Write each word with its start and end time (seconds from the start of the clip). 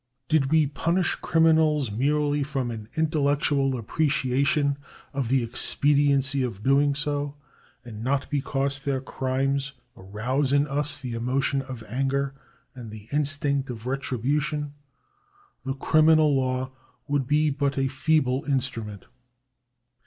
Did 0.27 0.49
we 0.51 0.65
punish 0.65 1.13
criminals 1.17 1.91
merely 1.91 2.41
from 2.41 2.71
an 2.71 2.89
intellectual 2.97 3.73
appre 3.79 4.07
ciation 4.07 4.77
of 5.13 5.27
the 5.29 5.43
expediency 5.43 6.41
of 6.41 6.55
so 6.55 6.61
doing, 6.63 6.95
and 7.85 8.03
not 8.03 8.27
because 8.31 8.79
their 8.79 8.99
crimes 8.99 9.73
arouse 9.95 10.51
in 10.51 10.67
us 10.67 10.99
the 10.99 11.13
emotion 11.13 11.61
of 11.61 11.83
anger 11.87 12.33
and 12.73 12.89
the 12.89 13.09
instinct 13.11 13.69
of 13.69 13.85
retribution, 13.85 14.73
the 15.65 15.75
criminal 15.75 16.35
law 16.35 16.71
would 17.07 17.27
be 17.27 17.51
but 17.51 17.77
a 17.77 17.87
feeble 17.87 18.41
instru 18.45 18.83
ment. 18.83 19.05